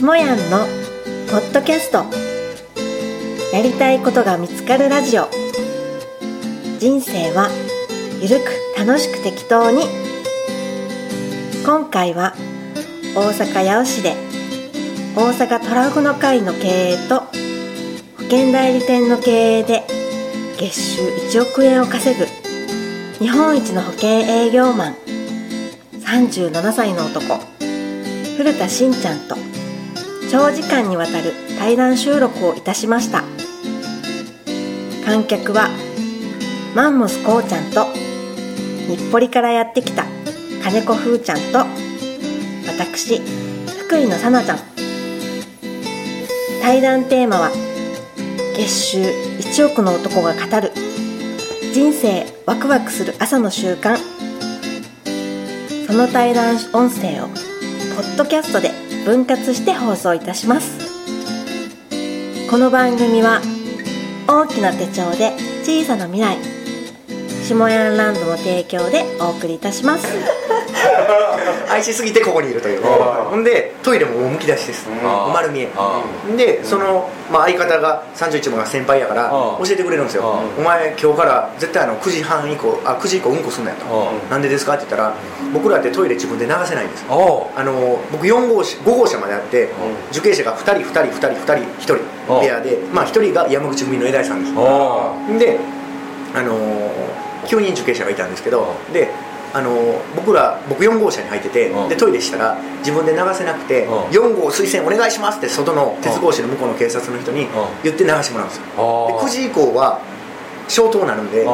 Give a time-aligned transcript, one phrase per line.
[0.00, 0.64] しもやんの
[1.30, 2.06] ポッドキャスト。
[3.54, 5.28] やりたいことが見つかるラジオ。
[6.78, 7.50] 人生は
[8.22, 9.82] ゆるく楽しく適当に。
[11.66, 12.34] 今回は
[13.14, 14.14] 大阪八尾市で
[15.14, 17.26] 大阪トラフの会の経営と保
[18.22, 19.82] 険代理店の経営で
[20.58, 21.02] 月収
[21.38, 22.24] 1億円を稼ぐ
[23.18, 24.94] 日本一の保険営業マン
[25.92, 27.38] 37歳の男
[28.38, 29.49] 古田しんちゃんと
[30.30, 33.24] 長時間にわたる対談収録をいたしました。
[35.04, 35.68] 観客は
[36.72, 37.86] マンモスこうちゃんと
[38.86, 40.04] 日暮里からやってきた
[40.62, 41.66] 金子ふーちゃんと
[42.68, 43.20] 私
[43.86, 44.58] 福井のさなちゃん。
[46.62, 47.50] 対談テーマは
[48.54, 50.70] 月収1億の男が語る
[51.72, 53.96] 人生ワクワクする朝の習慣。
[55.88, 58.70] その対談音声をポッドキャストで
[59.04, 60.78] 分割して放送いたします。
[62.50, 63.40] この番組は
[64.26, 66.59] 大きな手帳で小さな未来
[67.54, 70.06] 下ヤンランドの提供でお送りいたします。
[71.70, 72.82] 愛しすぎてここにいるという。
[72.82, 74.88] ほんでトイレももうむき出しです。
[75.32, 75.68] 丸見え。
[76.36, 80.24] でその、まあ、相方が31番が先輩やから教えてくれるんですよ。
[80.58, 84.10] お前今日から絶対あの9時半以降あ9時以降うんこすんなよと。
[84.30, 84.74] なんでですか？
[84.74, 85.12] って言ったら
[85.52, 87.04] 僕らってトイレ自分で流せないんです。
[87.08, 87.14] あ
[87.64, 89.68] の僕4号車5号車まであって
[90.12, 95.38] 受刑者が2人2人2人2人1人部屋でまあ1人が山口組の枝井さんです。
[95.38, 95.58] で
[96.34, 96.54] あの
[97.50, 99.10] 9人受刑者がいたんですけどで
[99.52, 107.48] あの僕ら僕4号車に入ってて、うん、でトイレしたら自分で流せなくて、うん、4号推薦お願いしますって外の鉄格子の向こうの警察の人に
[107.82, 108.64] 言って流してもらうんですよ、
[109.08, 110.00] で9時以降は
[110.68, 111.30] 消灯になるん。
[111.30, 111.44] で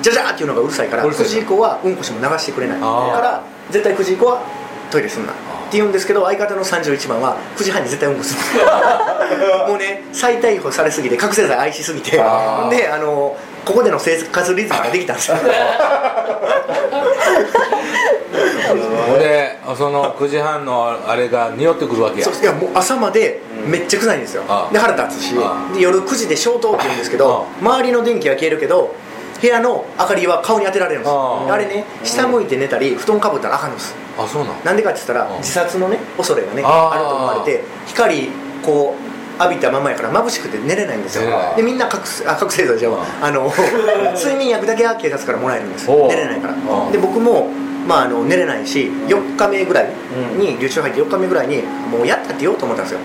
[0.00, 2.80] じゃじゃーっていうのがうるさいから9時以降はうんこしも流してくれない。
[2.80, 4.42] から絶対9時以降は
[4.90, 5.32] トイレすんな
[5.74, 8.62] って言うんですけど相方の31番は9時半に絶対うんこする。
[9.66, 15.36] もうね再逮捕されすぎて覚醒剤愛しすぎてであのここでの生活リズムができたんですよ。
[19.18, 22.28] でその9時半のあれが匂ってくるわけや。
[22.28, 28.94] いやもう朝までめっちゃ臭いんですよ、で腹立つしで夜9時で消灯って言うんですけど周りの電気は消えるけど
[29.44, 31.12] 部屋の明かりは顔に当てられるんです。
[31.12, 33.94] あれね下向いて寝たり布団かぶったらあかんんです。
[34.18, 34.64] あそうなん。
[34.64, 38.30] なんでかって言ったら自殺のね恐れがねあると思われて光
[38.64, 41.28] こう浴びたままやから眩しくて寝れないんですよ。
[41.56, 42.90] でみんな覚醒あ覚醒剤じゃ
[43.20, 43.52] あの
[44.16, 46.54] 睡眠薬だけは警察からもらえるんです寝れないから。
[46.90, 47.50] で僕も
[47.86, 49.90] まあ、あの寝れないし4日目ぐらい
[50.38, 53.00] に留置入って4日目ぐらいにもうやったって言おうと思ったんですよ。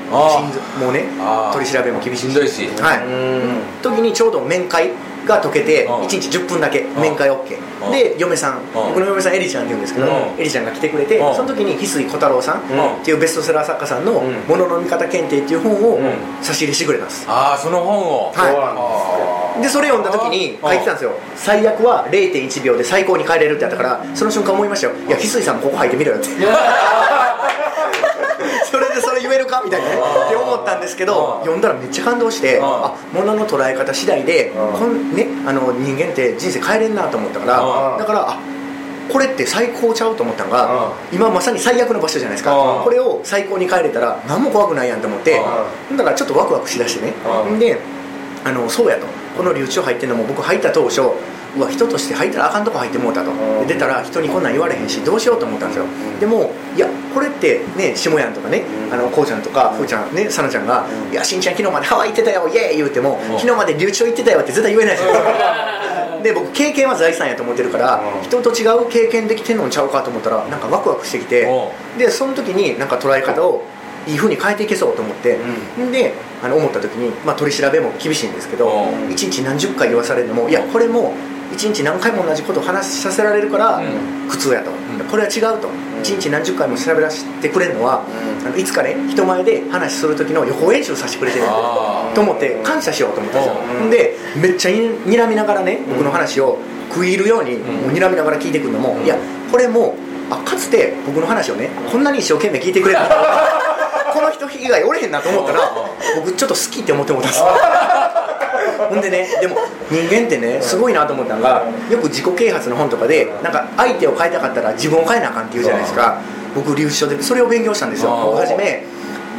[0.79, 1.03] もうね
[1.51, 2.49] 取り調べも厳しいし。
[2.49, 3.01] しはい。
[3.83, 4.91] 時にちょうど面会
[5.29, 7.57] が解けて1日10分だけ面会 OK
[7.91, 8.59] で嫁さん。
[8.73, 10.07] 僕の嫁さんエリちゃんって言うんですけど
[10.37, 12.61] エリちゃんが来てくれてその時に翡翠小太郎さんっ
[13.05, 15.99] ていうベストセラー作家さんの「ものの見方検定」っていう本を
[16.41, 17.25] 差し入れしてくれたんです。
[17.29, 18.33] ああその本を。
[18.35, 19.61] はい。
[19.61, 21.11] でそれ読んだ時に書いてたんですよ。
[21.35, 24.93] 最悪は0.1秒で最高に帰れるってやったからその瞬間思いましたよ。
[25.07, 26.29] いや翡翠さんもここ入ってみろよって
[28.69, 38.39] それでそれ言えるかみたいなねって思ったんですけど読んだらめっちゃ感動してあ物の捉え方次第でこん、ね、あの人間って人生変えれんなと思ったからだからあ
[39.11, 42.81] これって最高ちゃうと思ったのが今まさに最悪の場所じゃないですか。
[42.83, 45.41] これを最高に変えれたら何も怖くないやんと思って
[45.97, 47.13] だからちょっとワクワクしだしてね。
[47.59, 47.79] で
[48.45, 49.07] あのそうやと。
[49.35, 53.31] この留置所入ってるのも僕入った当初うわ人として入ったらあかんとこ入ってもうたと。
[53.65, 55.85] 出たら人にこんなん言われへんしどうしようと思ったんですよ。
[56.19, 71.47] でもいやこれってね下やんとかねあのこうちゃんとかふーちゃんねさなちゃんが「いやしんちゃん昨日までハワイ行ってたよイエーイ!」言うても昨日まで留置所行ってたよって絶対言えないじゃないですかで僕経験は財産やと思ってるから人と違う経験できてんのんちゃうかと思ったらなんかワクワクしてきて
[71.97, 73.63] でその時になんか捉え方を
[74.07, 75.37] いいふうに変えていけそうと思って、
[75.77, 81.13] うん、であの思った時に、まあ、取り調べも厳しいんですけど一日何十回言わされるのもいやこれも
[81.51, 83.81] 一日何回も同じことを話させられるから
[84.29, 84.71] 苦痛やと、
[85.09, 85.69] これは違うと。
[86.01, 88.01] 一日何十回も喋らせてくれるのは、
[88.45, 91.45] あのいつかね人前で話する時の予行演習させてくれてる。
[92.15, 96.57] と思って感謝しようと思ったんですよ、でめっちゃにらみながらね僕の話を
[96.89, 99.17] 食い入るようにもう睨みながら聞いてくるのも、いや
[99.51, 99.95] これも
[100.29, 103.01] あかつて僕の話をねこんなに一生懸命聞いてくれる
[104.13, 105.59] この人以外おれへんなと思ったら
[106.15, 107.43] 僕ちょっと好きって思ってもったんです
[108.89, 109.57] ほんでねでも
[109.89, 116.17] 人間ってねすごいなと思ったのがよく自己啓発の本とかでなんか相手を変えたかったら自分を変えなあかんって言うじゃないですか。
[116.55, 118.09] 僕留置所でそれを勉強したんですよ。
[118.25, 118.83] 僕はじめ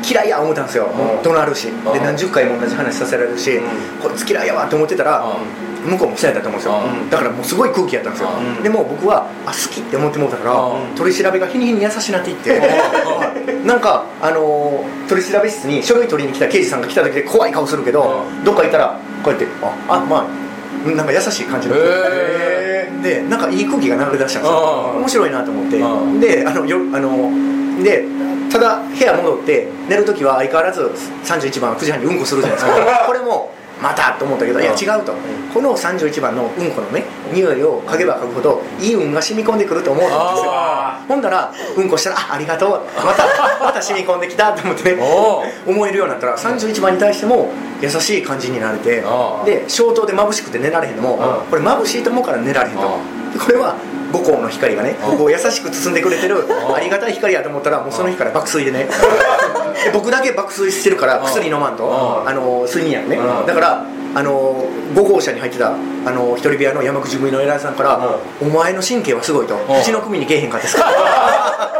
[0.08, 0.88] 嫌いや思ったんですよ。
[1.22, 1.64] 怒鳴るし。
[1.92, 3.60] で何十回も同じ話させられるし
[4.02, 5.24] こいつ嫌いやわと思ってたら
[5.84, 6.80] 向こうもそうやったと思うんですよ。
[7.10, 8.28] だからもうすごい空気やったんですよ。
[8.62, 10.54] でも僕はあ好きって思ってもうたから
[10.96, 12.62] 取り調べが日に日に優しなっていって
[13.64, 21.74] なんかあのー取り調べ室に書類取りに来た刑事さんが来た時で怖い顔するけどどっか行ったらこうやってああまあなんか優しい感じの。
[21.76, 24.92] へでなんかいい空気が流れ出したんですよ。
[24.94, 25.78] うん面白いなと思って。
[25.78, 27.30] うんであのよあの
[27.82, 28.04] で
[28.50, 30.90] ただ部屋戻って寝る時は相変わらず
[31.24, 33.04] 31番9時半にうんこするじゃないですか。
[33.06, 35.14] これもまたと思ったけどいや違うと。
[35.52, 40.20] この31番のうんこのね匂いを嗅げば嗅ぐほどいい運が染み込んでくると思うんですよ。
[40.20, 42.70] あほんだらうんこしたらあありがとう。
[43.04, 43.24] また
[43.64, 45.02] また染み込んできたと思ってね
[45.66, 47.50] 思えるようになったら31番に対しても
[47.80, 49.02] 優しい感じになれて
[49.44, 52.82] で消灯で眩しくて寝られへんのもこれ眩しいと思うから寝られへんと。
[52.82, 53.76] これは
[54.12, 56.80] 五光の光がね僕を優しく包んでくれてるあ。
[56.80, 58.84] りがたい光やと思ったらもうその日から爆睡でね
[59.84, 62.32] で僕だけ爆睡してるから薬飲まんとあ。
[62.32, 63.16] の睡眠薬ね。
[63.46, 64.64] だからあの
[64.94, 65.76] 5号車に入ってたあ
[66.10, 69.76] の一人部屋の山口組の偉いさんから「お前の神経はすごい」と「あ。
[69.76, 71.76] あうちの組にけえへんかったですか?」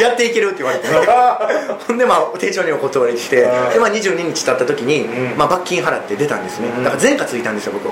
[0.00, 0.88] やっていけるって言われて。
[1.86, 3.46] ほんでまあ丁重にお断りしてで、
[3.78, 6.68] まあ、22日経った時に、まあ、罰金払って出たんですね。
[6.84, 7.90] だから前科ついたんですよ僕。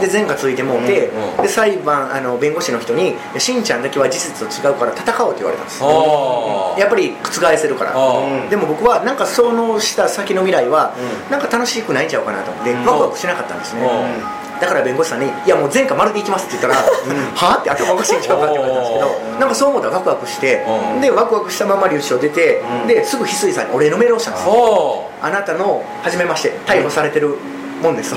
[0.00, 5.82] で前科ついてもうて、うんで裁判あの弁護士の人に「しんちゃんだけは事実と違うから戦おう」って言われたんです。
[6.78, 7.92] やっぱり覆せるから。
[8.50, 10.92] でも僕はなんかそのした先の未来は
[11.30, 12.86] なんか楽しくないんちゃうかなと思ってうん。
[12.86, 13.82] ワクワクしなかったんですね。
[13.82, 16.74] うだから弁護士さんに「いやもう前科丸でいきます」って言ったら
[17.34, 20.64] 「はあ?」って頭おかしいんちゃうかって言われたんですけどなんかそう思ったらワクワクして
[20.94, 21.00] うん。
[21.00, 24.46] でワクワクしたまま留置を出てですぐ翡翠さんにお礼のメールをしたんです
[25.22, 27.36] あなたの初めまして逮捕されてる
[27.82, 28.14] もんです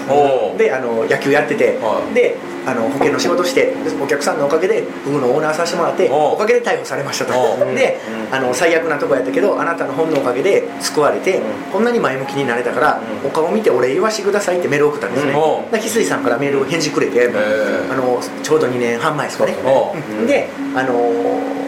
[0.57, 2.13] であの野球やっててはい。
[2.13, 2.35] で
[2.65, 7.33] あの保険の仕事してでお客さんのおかげでフグのオーナーさせてもらっておかげで逮捕されましたと。
[7.73, 7.97] で
[8.31, 11.41] あの最悪なとこやったけどあなたの本のおかげで救われて
[11.71, 15.33] こんなに前向きになれたからお顔見てお礼言わしてくださいってメールを送ったんですね。
[15.33, 17.29] 翡翠さんからメールを返事くれてえ
[17.89, 19.56] あのちょうど2年半前ですかね。
[20.27, 21.58] であの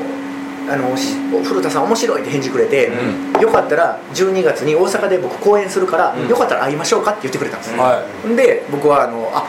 [0.69, 2.91] あのし古田さん面白いって返事くれて、
[3.41, 6.27] よかったら12月に大阪で僕公演するから、うん。
[6.27, 8.05] よかったら会いましょうかって言ってくれたんです、は
[8.35, 9.45] で僕はあのあ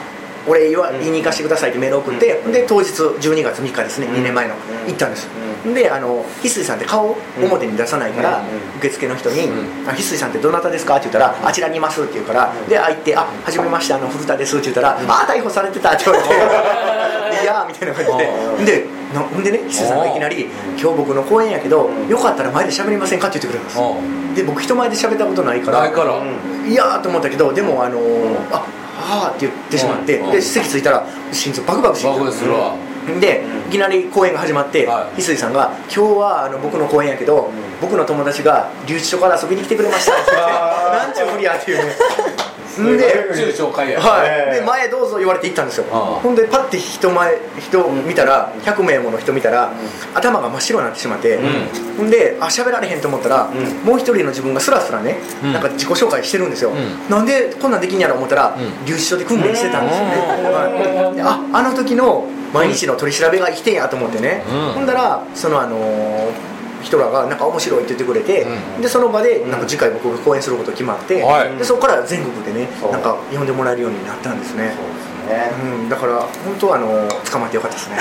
[0.47, 4.13] 俺言わうん言いに行かせてくださいってメールを送って、で当日12月3日ですね、うん。
[4.15, 4.87] 2年前の、うん。
[4.87, 5.27] 行ったんです、
[5.73, 8.77] であの翡翠さんって顔を表に出さないから、うん。
[8.79, 9.51] 受付の人にう
[9.87, 16.33] 「あ翡翠さんってどなたですか?」って言ったら「あちらにいます」って言うから、であ行って「あはじめましてあの古田です」って言ったら「あ逮捕されてた」って言われて
[17.43, 18.65] 「いやー」みたいな感じで。
[18.65, 23.79] でなほんでね翡翠さんがいきなり「今日僕の公演やけどよかったら前で喋りませんか?」って言ってくれるんです
[24.35, 25.85] で僕人前で喋ったことないからな
[26.67, 32.07] いやーと思ったけどでもあのーあはあって言ってしまってうんで席着いたら心臓バクバクして
[33.19, 35.19] でいきなり公演が始まってはい。
[35.19, 37.49] 翡翠さんが「今日はあの僕の公演やけど
[37.81, 41.95] 僕の友達が留置所から遊びに来てくれました」って言ってなんちゅうふりやっていうね
[42.81, 43.99] ごいで中紹介や。
[43.99, 44.59] はい、ええ。
[44.59, 45.83] で前どうぞ言われて行ったんですよ。
[45.83, 49.73] ほんでパッて人前人見たら100名もの人見たら
[50.15, 51.39] 頭が真っ白になってしまって、う
[51.97, 53.53] ほんであ喋られへんと思ったら、ん。
[53.85, 55.53] もう一人の自分がスラスラね、うん。
[55.53, 57.09] なんか自己紹介してるんですよ、ん。
[57.09, 58.85] なんでこんなんできんやろ思ったら、うん。
[58.85, 64.73] 留置所で訓練してたんですよね、ああの時の毎日の取り調べが生きてんやと思ってね、うん。
[64.73, 66.52] ほんだらそのあのー
[66.83, 71.57] 人らがなんか面白いって言ってくれて、うんでその場でなんか次回僕が公演すること決まって、はい。
[71.57, 74.75] でそこから全国でねなんか呼んでもらえるようになったんですね。
[74.75, 75.51] そうですね。
[75.81, 77.97] うん、だから本当はあの捕まってよかったですね。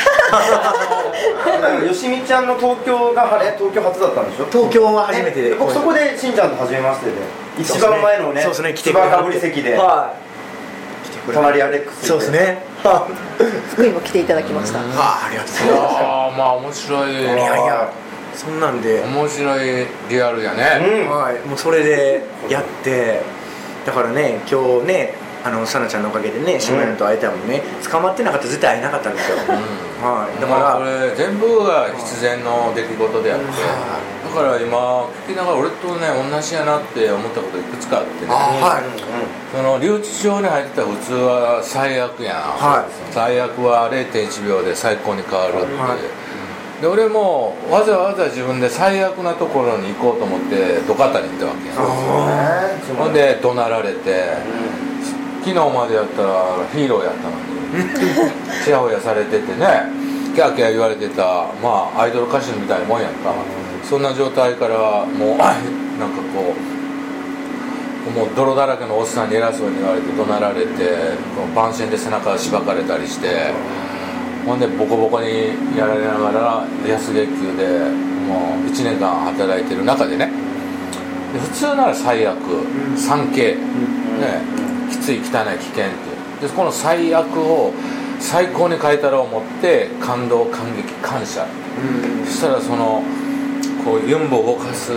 [1.87, 4.47] よしみちゃんの東京が晴れ東京初だったんでしょ？
[4.51, 5.57] 東京は初めてでね。
[5.57, 7.17] 僕そこでしんちゃんと初めましてで。
[7.59, 8.75] 一番前のねそうですね。
[8.75, 9.77] 来てつばかぶり席で。
[9.77, 11.07] はい。
[11.07, 12.65] 来てくれ隣アレックスそうですね。
[12.83, 13.07] は
[13.71, 14.81] 福井も来ていただきました。
[14.81, 15.97] あありがとうございます。
[15.97, 17.13] ああまあ面白い。
[17.13, 17.93] いやいや
[18.35, 21.05] そんなんで、面白いリアルやね。
[21.07, 21.11] うん。
[21.11, 23.21] はい、もうそれでやって。
[23.85, 27.63] だからね今日ねあのさなちゃんのおかげでね島根と会えたもんね。
[27.91, 33.47] 捕まってなかったら絶対会えなかったんですよ、はい、だから、まあこれ全部が必然の出来事であって。
[34.23, 38.31] だから今聞きながら俺とね同じやなって思ったこといくつかあってね。
[38.31, 38.85] あはい。
[39.51, 43.13] その留置場に入ってたら普通は最悪やん、はい。
[43.13, 46.32] 最悪は0.1秒で最高に変わるって、はい
[46.83, 51.75] で俺もわざわざ自分で最悪なところに行こうと思って土方に行ったわけや。
[51.79, 54.35] あほんで怒鳴られて
[55.45, 59.67] 昨日までやったらヒーローやったのにちやほやされててね
[60.35, 63.33] キャーキャー言われてたまあアイドル歌手みたいなもんやんか。
[63.85, 65.55] そんな状態からもうあ
[66.01, 66.55] なんかこ
[68.09, 71.15] うもう泥だらけのおっさんに偉そうに言われて怒鳴られて
[71.55, 73.53] 番線で背中しばかれたりして
[74.47, 75.29] ほんでボコボコに
[75.77, 77.79] やられながら安月給で
[78.27, 80.31] もう1年間働いてる中でね。
[81.33, 82.39] で普通なら最悪、
[82.97, 83.61] 産経、ね、
[84.91, 85.87] きつい汚い危険ってい
[86.47, 86.49] う。
[86.49, 87.73] でこの最悪を
[88.19, 91.47] 最高に変えたら思って感動感激感謝、
[92.25, 93.03] そしたらその
[93.85, 94.93] こうユンボを動かす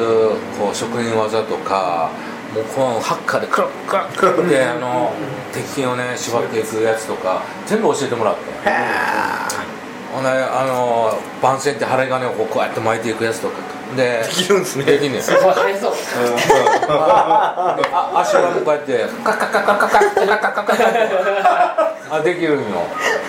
[0.59, 2.11] こう職人技とか
[2.55, 5.11] もうこのハッカーでクラックラックラッってあの
[5.51, 8.41] 鉄筋をね縛っていくやつとか全部教えてもらって。
[10.15, 13.55] ほんであの番線って針金をこうこうやって巻いていくやつとか。
[13.97, 14.85] でできるんですね。
[14.85, 15.21] できんねん。
[15.21, 15.93] すごい早そう。
[16.89, 17.75] あ
[18.63, 20.83] こうやってカッカッカッカッカッカッカッカッカッカッカ
[22.11, 22.67] ッあできるんよ。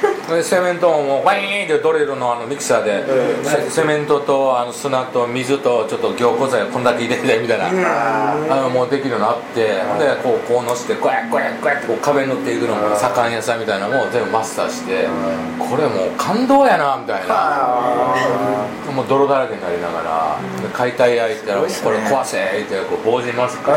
[0.03, 0.06] で
[0.43, 3.05] セメントもワイーンってドリルのあのミキサーで
[3.45, 15.07] セセメントとあの砂と水とちょっと凝固剤をこんだけ入れてみたいなあのもうできるようになってほんでこうこうのしてこうやこうやこうやってこう壁に塗っていくのも左官屋さんみたいなのも全部マスターして
[15.59, 18.17] これもう感動やなみたいな。
[18.97, 23.77] もう泥だらけになりながらで解体焼いたらこれ壊せってこう防塵マスクして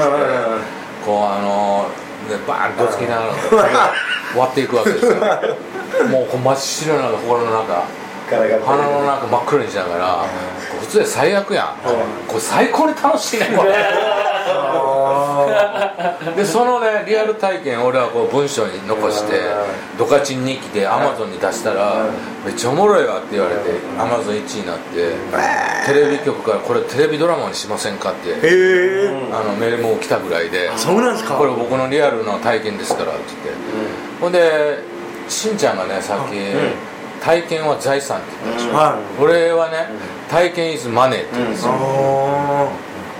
[1.05, 1.89] こうあの
[2.29, 3.93] でバーンとどつきながら
[4.37, 5.11] 割っていくわけですよ
[6.09, 7.83] もうこう真っ白な心の中。
[8.29, 8.37] 鼻
[8.91, 10.23] の中真っ黒にしながら
[10.79, 11.77] 普通で最悪やん。
[12.27, 13.73] これ最高に楽しいねこれ。
[16.35, 19.41] でそのねリアル体験を俺はこう文章に残して
[19.97, 22.05] ドカチン日記でアマゾンに出したら
[22.45, 23.61] めっちゃおもろいわって言われて
[23.97, 25.15] アマゾン1位になって
[25.87, 31.35] テレビ局からこれテレビドラマにしませんかってあのメールも来たぐらいでそうなんですか。
[31.35, 33.21] これ僕のリアルな体験ですからって。
[33.43, 33.61] 言って
[34.21, 34.88] ほんで
[35.29, 36.35] しんちゃんがねさっき
[37.23, 39.87] 体験は財産って言ったでしょは俺はね
[40.29, 41.71] 体験 is money って言うんですよ。
[41.73, 42.69] あ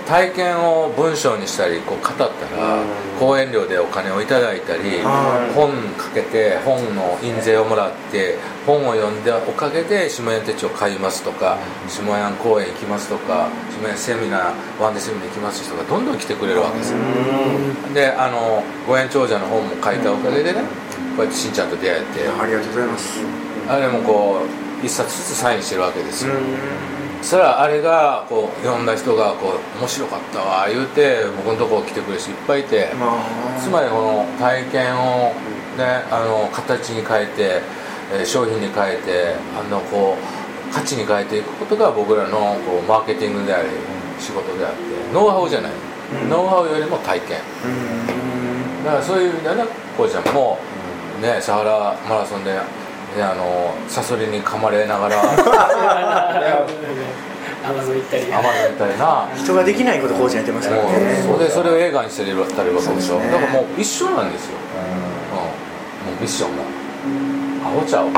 [0.08, 2.82] 体験を文章にしたりこう語ったら
[3.20, 5.54] 講演料でお金をいただいたりはい。
[5.54, 8.36] 本かけて本の印税をもらって
[8.66, 13.50] 本を読んでおかげで下屋手帳買いますとか下屋公演行きますとか
[13.80, 16.98] 下屋セミナーワンデーセミナー行きます人がどんどん来てくれるわけですよ。
[17.94, 20.64] であの五円長者の本も書いたおかげでね
[21.20, 22.28] こうやってしんちゃんと出会えて。
[22.28, 23.20] ありがとうございます。
[23.68, 24.40] あれもこ
[24.82, 26.32] う一冊ずつサインしてるわけですよ。
[27.20, 32.88] そしたらあれがこう読んだ人がこう面白かったわ言うて僕のとこ来てくれる人いっぱいいて
[33.62, 35.34] つまりこの体験を
[35.76, 37.60] ねあの形に変えて
[38.14, 43.68] えー商品に変えてあのこう価値に変えていくことが僕らのこうマーケティングであり
[44.18, 44.78] 仕事であって
[45.12, 45.72] ノウハウじゃない、
[46.30, 47.38] ノウハウよりも体験。
[48.84, 50.58] だからそういう意味ではねこうちゃんも
[51.20, 52.58] ねサハラマラソンで、ね、
[53.22, 55.20] あのサソリに噛まれながら。
[57.62, 58.24] アマゾン行ったり。
[58.32, 59.28] 甘えみたいな。
[59.36, 60.82] 人ができないことこうちゃんやってますから。
[60.82, 62.80] ねそれでそれを映画にしてたりわけでしょ。
[62.80, 66.62] そうですねだからもう一緒なんですよ、うん、もうミッションが
[67.68, 68.10] アホちゃう。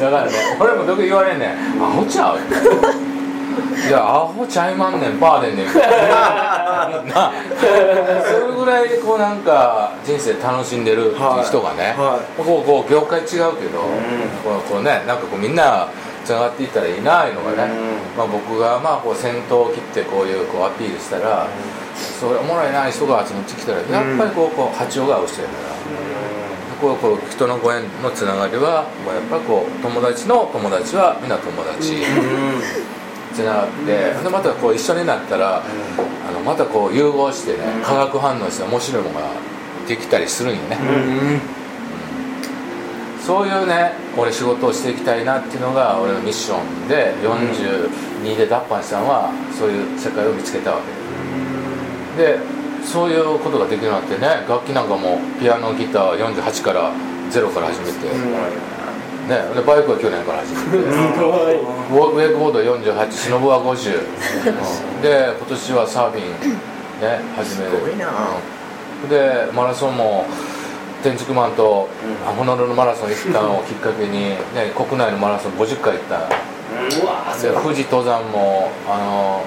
[0.00, 1.82] だからね俺もよく言われんねん。
[1.82, 2.38] アホちゃう。
[3.88, 5.64] いやアホちゃいまんねんバーでんね。
[5.64, 5.66] ん
[6.72, 7.32] な
[8.24, 13.82] それぐらいこうなんか人生楽しんでる人がね、はこうこう業界違うけど、
[14.42, 15.88] こうこうねなんかこうみんな
[16.24, 17.72] つながっていったらいいないうのがね、
[18.16, 21.48] まあ、僕がまあこう先頭を切ってこういうこうアピールしたら、
[21.94, 25.72] それおもろいな人が集まってきたらやっぱりこうこう波長が合う人やから。
[26.82, 31.30] こうこう人のご縁のつながりはやっぱりこう友達の友達はみん。
[31.30, 32.02] な友達
[33.32, 35.62] つながってでまたこう一緒になったら
[36.44, 39.30] またこう融合してね化学反応して面白いものが
[39.86, 40.78] できたりするんよね。
[43.24, 50.80] そういうね俺仕事をしていきたいなっていうのが俺のミッションで42で脱藩したのはそういう世界を見つけたわ
[52.16, 52.22] け。
[52.22, 52.38] で
[52.84, 56.92] そういうことができるようになってね楽器なんかもピアノギター48から
[57.30, 58.08] ゼロから始めて、
[59.28, 65.02] ね、でバイクは去年から始めて、ウェイクボード48シノブは50、うん。
[65.02, 66.26] で今年はサーフィン
[67.00, 67.70] ね始める。
[67.70, 68.08] すごいな。
[68.08, 69.08] うん。
[69.08, 70.26] でマラソンも
[71.02, 71.88] 天竺マンと
[72.36, 76.28] ホノルルマラソン行ったのをきっかけに、ね、国内のマラソン50回行った。
[77.38, 79.44] で富士登山もあの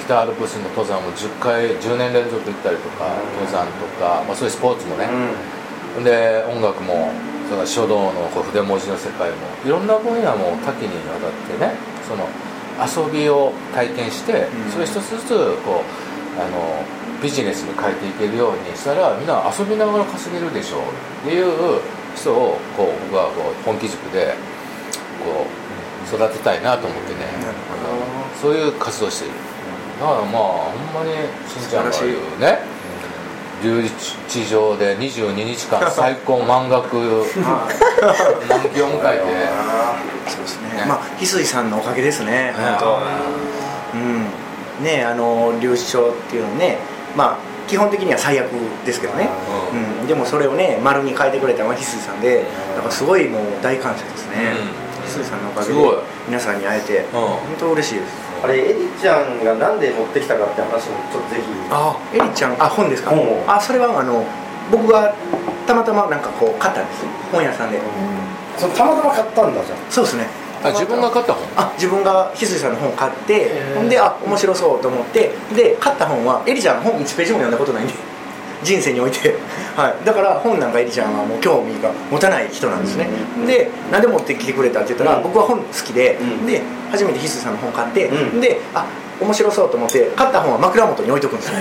[0.00, 5.08] 北アルプスの登山も10回10年連続行ったりとか登山とか、まあ、そういうスポーツもね、
[6.02, 7.12] で音楽も
[7.48, 11.74] その書道のこう筆文字の世界もいろんな分野も多岐にわたってね
[12.06, 12.28] その
[12.78, 15.28] 遊びを体験して、それ一つずつ
[15.64, 16.84] こうあの
[17.20, 20.80] ビジネスに変えていけるようにしたらみんな遊びながら稼げるでしょう
[21.26, 21.80] っていう
[22.14, 24.34] 人をこう僕はこう本気塾で
[25.24, 27.26] こう育てたいなと思ってね、
[28.40, 29.34] そういう活動している。
[29.98, 31.10] だからまあほんまに
[31.50, 32.62] しんちゃんが言うね
[33.62, 33.82] 留
[34.28, 37.24] 置場で22日間最高満額満
[38.74, 40.30] 期を迎えて。
[40.30, 40.68] そうですね。
[40.80, 43.98] ねまあ翡翠さんのおかげですね本当。
[43.98, 44.84] うん。
[44.84, 46.78] ねあの留置場っていうのね
[47.16, 47.38] まあ
[47.68, 48.50] 基本的には最悪
[48.84, 49.28] ですけどね、
[50.00, 54.54] うん、でもそれをね丸に変えてくれたのは翡翠さんでだからすごいもう大感謝ですね、
[55.18, 55.96] 翡翠さんのおかげですごい。
[56.28, 58.14] 皆さんに会えて、本当嬉しいです。
[58.42, 61.42] あれエリちゃんがなんで持ってきたかって話もちょっとぜひ。
[61.70, 64.24] あエリちゃんあ本ですか、うんあそれはあの
[64.70, 65.14] 僕が
[65.66, 67.04] たまたまなんかこう買ったんです。
[67.32, 67.80] 本屋さんで、
[68.56, 69.78] そのたまたま買ったんだじゃん。
[69.90, 70.26] そうですね。
[70.62, 71.46] あ自分が買った本？
[71.56, 77.94] あ自分が翡翠さんの本買ってほんであ面白そうと思ってで買った本はエリちゃんの本1ページも読んだことないんで
[78.64, 79.36] 人生において、
[79.78, 83.06] はい、だから本なんかエリちゃんはもう興味が持たない人なんですね。
[83.46, 85.22] で何で持ってきてくれたって言ったら、うん。
[85.22, 86.46] 僕は本好きで、うん。
[86.46, 88.40] で初めて翡翠さんの本買って、うん。
[88.40, 88.84] であ
[89.20, 91.56] 面白そうと思って買った本は枕元に置いとくんですよ、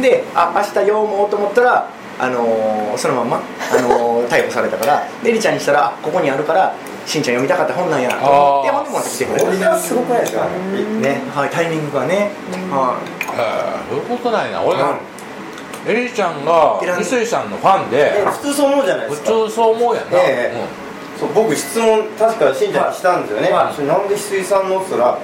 [0.00, 1.88] であ明日読もうと思ったら
[2.20, 6.72] あのーそのまんま、あのー 逮捕されたからでエリちゃんにしたらあここにあるから
[7.06, 8.76] しんちゃん読みたかった本なんやと思ってあー。
[8.76, 9.46] ほんで持ってきてくれた。
[9.46, 10.44] これがすごくないですか？
[11.00, 11.20] ね。
[11.34, 12.30] はい、タイミングがね、
[12.70, 12.94] は
[13.36, 14.62] へえそういうことないな。
[14.62, 14.86] 俺、うん
[15.86, 19.28] エリちゃんがいらん翡翠さんのファンでえ普通そう思うじゃないで普すか。
[19.28, 20.64] 通そう思うやんな、ええ。
[21.18, 23.74] そう僕質問確かしんちゃんにしたんですよね、はい。
[23.74, 25.18] それなんで翡翠さんのって言ったら、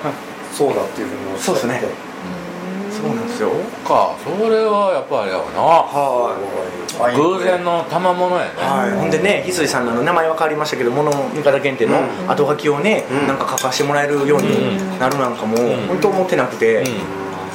[0.52, 1.60] そうだっていうふうにおっしゃって。
[1.60, 1.82] そうですね。
[1.84, 3.48] い、そうなんですよ。
[3.48, 4.16] うん、そっか。
[4.25, 5.60] それはやっぱあれやわな。
[5.60, 8.60] は偶然の賜物やね、い。
[8.60, 12.30] はい、ほんでね、翡翠さんの名前は変わりましたけど、物見方検定のうん。
[12.30, 13.26] 後書きをね、うん。
[13.26, 15.86] なんか書かせてもらえるようになるなんかも、ん。
[15.86, 16.84] 本当思ってなくて、うん。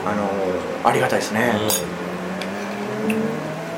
[0.06, 0.30] あの
[0.84, 1.54] ありがたいですね。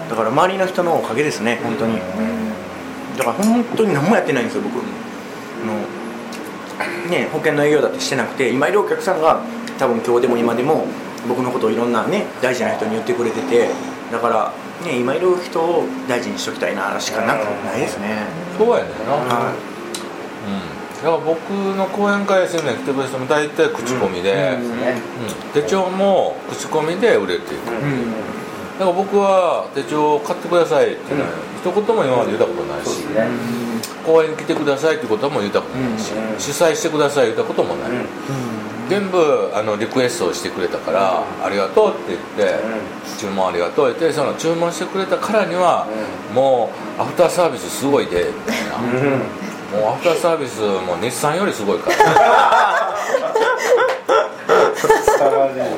[0.09, 1.99] だから周りの人のおかげですね、本当に。
[3.17, 4.79] だから本当に何もやってないんですよ、僕。
[6.79, 9.41] あのね、保険の営業だってしてなくて、今いるお客さんが
[9.77, 10.87] 多分今日でも今でも
[11.27, 13.69] 僕のことをいろんなね大事な人に言ってくれてて、
[14.11, 14.53] だから
[14.85, 18.25] ね今いる人を大事にしときたいなしかなくないですね。
[18.57, 19.53] そうやねんな、は
[20.45, 25.01] うん、だから僕の講演会セミナー来てくれる人も大体口コミで、うんね
[25.55, 27.77] うん手帳も口コミで売れていく、い。
[27.77, 28.13] うん。
[28.79, 31.31] だから僕は手帳を買ってくださいっていうのは
[31.61, 33.27] 一言も今まで言ったことないし、ね。
[34.05, 38.07] 講演に来てくださいってことも言ったことないし、うん主催してください言ったこともない、うん。
[38.89, 42.55] 全部あのリクエストをしてくれたから、ありがとうって言って、
[43.19, 45.85] 注文ありがとうってその注文してくれたからには、
[46.33, 48.83] もうアフターサービスすごいでみたいな、も
[49.91, 52.89] うアフターサービスも日産よりすごいから。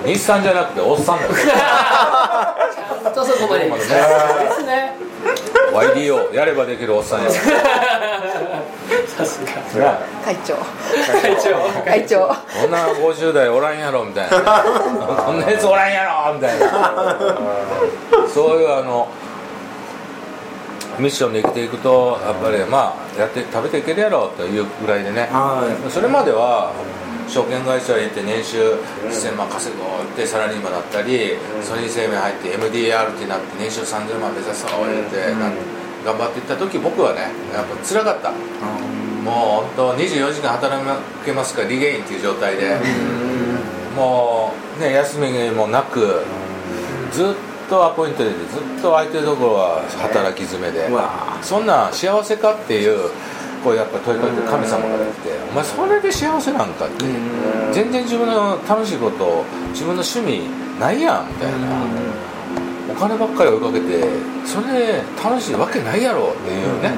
[0.06, 1.32] 日産じゃなくておっさんだよ
[3.06, 3.90] ほんとそこまでです
[4.66, 4.96] ね。
[5.72, 7.30] YDO やればできるおっさんや。
[7.32, 7.40] さ
[9.24, 9.52] すが。
[9.80, 10.56] な会長。
[11.22, 11.84] 会長。
[11.84, 12.28] 会長。
[12.28, 12.34] こ
[12.68, 14.40] んな50代おらんやろみたいな。
[15.24, 17.16] こんなやつおらんやろみたいな。
[18.28, 19.08] そういうあの
[20.98, 25.30] ミッションで生きていくとやっぱりまあやって食べていけるやろというぐらいでね。
[25.32, 25.92] はい。
[25.92, 26.72] それまでは
[27.28, 28.74] 証券会社へ行って年収
[29.10, 35.54] 1000万稼ごうってサラリーマンだったり、ソニー生命入って MDR ってなって年収3000万目指そう言って、なん
[36.06, 38.32] 頑張っていった時僕はねやっぱ辛かった。
[39.26, 39.36] もう
[39.76, 40.84] 本当24時間働
[41.26, 42.78] けますからリゲインっていう状態で、
[43.96, 46.24] もうね休みもなく
[47.12, 47.28] ずっ
[47.68, 48.38] とアポイントでずっ
[48.84, 50.88] と空いてるところは働き詰めで、
[51.42, 53.10] そんなん幸せかっていう
[53.66, 57.06] こうやっぱ問いかけて神様が来て「お前それで幸せなんか?」って。
[57.74, 60.48] 全然自分の楽しいこと自分の趣味
[60.80, 61.58] ないやんみたいな。
[62.90, 64.04] お金ばっかり追いかけて
[64.46, 66.92] それで楽しいわけないやろっていうね。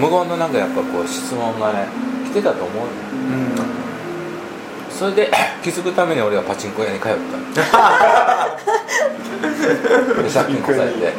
[0.00, 1.86] 無言のなんかやっぱこう質問がね
[2.24, 2.86] 来てたと思う。
[4.90, 5.30] それで
[5.62, 7.12] 気づくために俺はパチンコ屋に通っ
[7.54, 7.60] た。
[7.62, 7.68] で
[10.32, 11.12] 借金こされて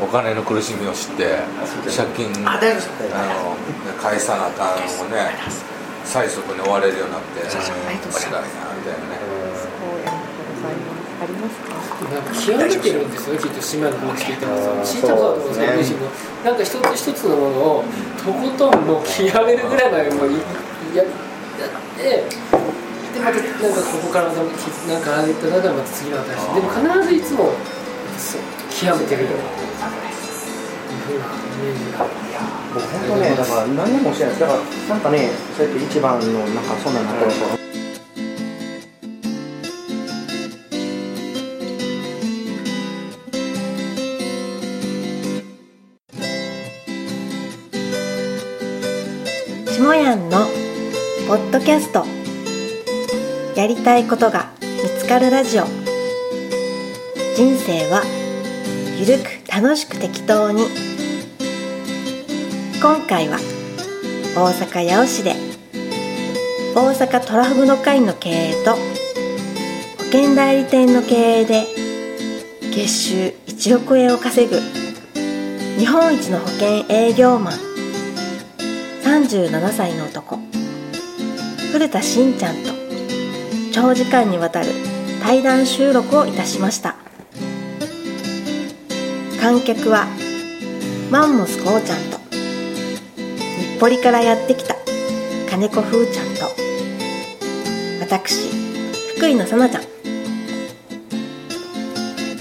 [0.00, 1.38] お金の苦しみを知って
[1.84, 3.56] 借金あの
[4.00, 4.78] 返さなあかんを
[5.10, 5.32] ね
[6.04, 7.60] 催促に追われるようになってありが
[8.02, 9.22] とうございなみたいなね。
[11.22, 11.70] ありますか？
[12.10, 14.96] なんか極めてるんですよきっと島の話聞いてます。
[14.96, 15.74] 聞いたことあると思う。
[15.74, 15.94] んです
[16.44, 17.84] なんか一つ一つのものを
[18.24, 20.34] とことんもう極めるぐらいまでもうい
[20.96, 21.08] ややっ
[21.96, 22.24] てで
[23.22, 24.36] またなんかここからなん
[25.02, 26.54] かああいった中でまた次の新しい。
[26.54, 27.52] でも必ずいつも
[28.18, 29.36] そう極めてるよいう。
[31.06, 31.28] ふうなイ
[31.62, 32.06] メージが
[32.74, 34.34] 僕本当ねだから何もしてない。
[34.34, 34.58] ですだから
[34.88, 37.12] なんかねそうやって一番のなんかそんなんな
[53.82, 55.64] たいことが見つかるラジオ。
[57.34, 58.02] 人生は
[58.98, 60.66] ゆるく楽しく適当に。
[62.80, 63.38] 今回は
[64.36, 65.34] 大阪八尾市で
[66.74, 68.78] 大阪トラフグの会の経営と保
[70.12, 71.66] 険代理店の経営で
[72.72, 73.14] 月収
[73.46, 74.58] 1億円を稼ぐ
[75.78, 77.54] 日本一の保険営業マン
[79.04, 80.38] 37歳の男
[81.70, 82.71] 古田真ちゃんと
[83.72, 84.66] 長時間にわたる
[85.22, 86.94] 対談収録をいたしました。
[89.40, 90.06] 観客は
[91.10, 94.76] マンモスこうちゃんと日暮里からやってきた
[95.50, 96.50] 金子風ちゃんと
[98.00, 98.50] 私
[99.16, 99.82] 福井のさなちゃん。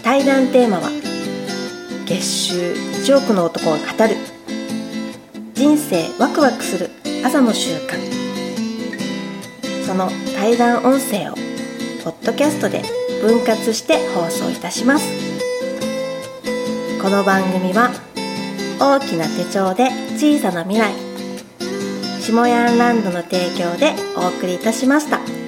[0.04, 0.90] 対談テーマは
[2.06, 4.18] 月収1億の男が語る。
[5.54, 6.90] 人生ワクワクする
[7.24, 8.21] 朝の習慣。
[9.92, 11.36] その対談音声を
[12.02, 12.82] ポッドキャストで
[13.22, 15.06] 分割して放送いたします
[17.02, 17.92] この番組は
[18.80, 20.94] 大きな手帳で小さな未来
[22.22, 25.41] 下ヤンランドの提供でお送りいたしました。